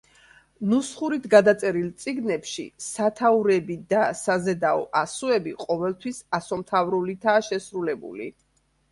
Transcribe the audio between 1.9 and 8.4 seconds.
წიგნებში სათაურები და საზედაო ასოები ყოველთვის ასომთავრულითაა შესრულებული.